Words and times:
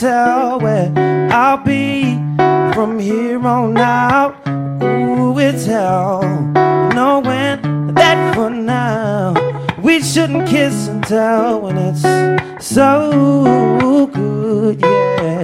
tell 0.00 0.58
where 0.58 0.90
I'll 1.30 1.58
be 1.58 2.14
from 2.72 2.98
here 2.98 3.46
on 3.46 3.76
out. 3.76 4.34
Ooh, 4.82 5.38
it's 5.38 5.66
hell. 5.66 6.22
Knowing 6.94 7.92
that 7.94 8.34
for 8.34 8.48
now, 8.48 9.34
we 9.82 10.00
shouldn't 10.00 10.48
kiss 10.48 10.88
and 10.88 11.04
tell 11.04 11.60
when 11.60 11.76
it's 11.76 12.00
so 12.66 14.08
good, 14.14 14.80
yeah. 14.80 15.42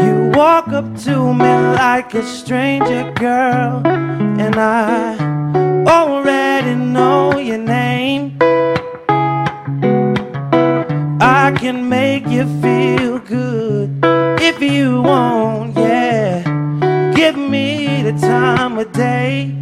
You 0.00 0.30
walk 0.32 0.68
up 0.68 0.96
to 1.06 1.34
me 1.34 1.52
like 1.82 2.14
a 2.14 2.22
stranger, 2.22 3.12
girl, 3.16 3.82
and 3.84 4.54
I 4.54 5.18
already 5.88 6.76
know 6.76 7.36
your 7.36 7.58
name. 7.58 8.38
I 11.20 11.50
can 11.58 11.88
make 11.88 11.97
you 12.30 12.44
feel 12.60 13.18
good 13.20 13.98
if 14.40 14.60
you 14.60 15.02
want, 15.02 15.76
yeah. 15.76 16.42
Give 17.14 17.36
me 17.36 18.02
the 18.02 18.12
time 18.12 18.78
of 18.78 18.92
day. 18.92 19.54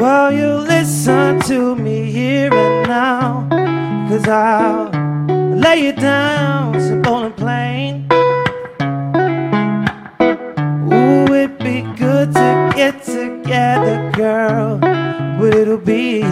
Well, 0.00 0.32
you 0.32 0.46
listen 0.46 1.40
to 1.42 1.76
me 1.76 2.10
here 2.10 2.52
and 2.52 2.88
now, 2.88 3.46
cause 4.08 4.26
I'll 4.28 4.90
lay 5.54 5.88
it 5.88 5.96
down 5.96 6.80
simple 6.80 7.24
and 7.24 7.36
plain. 7.36 8.06
Ooh, 10.92 11.32
it'd 11.34 11.58
be 11.58 11.82
good 11.96 12.32
to 12.32 12.72
get 12.74 13.02
together, 13.02 14.10
girl, 14.14 14.78
but 14.78 15.54
it'll 15.54 15.78
be 15.78 16.22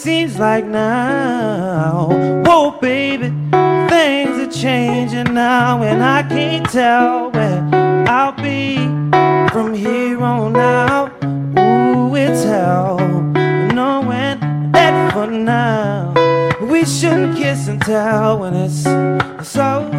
seems 0.00 0.38
like 0.38 0.64
now, 0.64 2.08
whoa, 2.46 2.70
baby, 2.80 3.28
things 3.90 4.38
are 4.38 4.50
changing 4.50 5.34
now, 5.34 5.82
and 5.82 6.02
I 6.02 6.22
can't 6.22 6.64
tell 6.70 7.30
where 7.30 7.60
I'll 8.08 8.32
be 8.32 8.76
from 9.52 9.74
here 9.74 10.22
on 10.22 10.56
out. 10.56 11.12
Ooh, 11.22 12.16
it's 12.16 12.44
hell, 12.44 12.98
knowing 13.74 14.72
that 14.72 15.12
for 15.12 15.26
now, 15.26 16.14
we 16.62 16.86
shouldn't 16.86 17.36
kiss 17.36 17.68
and 17.68 17.82
tell 17.82 18.38
when 18.38 18.54
it's 18.54 18.84
so 19.46 19.90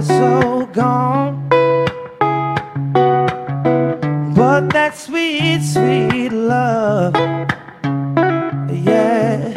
was 0.00 0.08
so 0.08 0.66
gone. 0.72 1.46
But 4.34 4.70
that 4.70 4.96
sweet, 4.96 5.62
sweet 5.62 6.32
love, 6.32 7.14
yeah, 8.70 9.52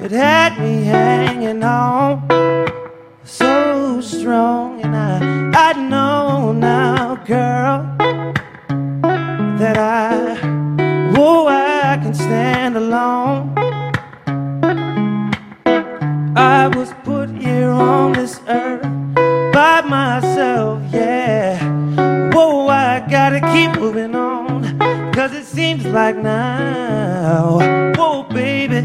it 0.00 0.10
had 0.10 0.58
me 0.58 0.84
hanging 0.84 1.62
on 1.62 2.26
so 3.24 4.00
strong. 4.00 4.80
And 4.80 4.96
I, 4.96 5.68
I 5.68 5.72
know 5.74 6.52
now, 6.52 7.16
girl, 7.26 7.84
that 9.58 9.76
I, 9.76 10.36
whoa, 11.14 11.48
I 11.48 11.98
can 12.02 12.14
stand 12.14 12.76
alone. 12.76 13.52
I 16.34 16.68
was 16.68 16.94
moving 23.92 24.14
on. 24.14 25.12
Cause 25.12 25.32
it 25.32 25.44
seems 25.44 25.84
like 25.86 26.16
now, 26.16 27.92
whoa, 27.96 28.22
baby, 28.22 28.82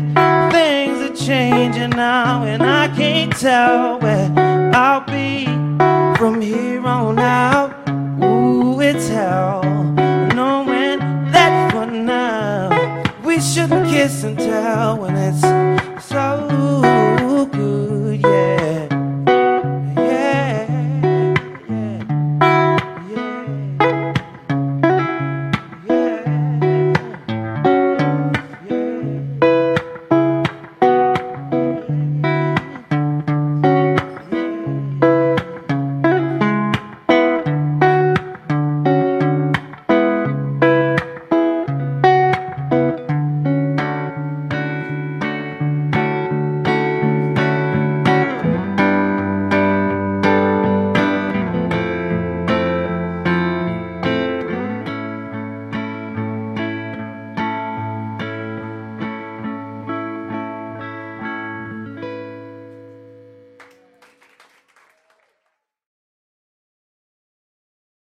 things 0.51 0.99
are 0.99 1.15
changing 1.15 1.91
now, 1.91 2.43
and 2.43 2.63
I 2.63 2.87
can't 2.95 3.31
tell 3.35 3.99
where 3.99 4.31
I'll 4.73 5.05
be 5.05 5.45
from 6.17 6.41
here 6.41 6.85
on 6.85 7.19
out. 7.19 7.71
Ooh, 8.23 8.81
it's 8.81 9.07
hell. 9.07 9.64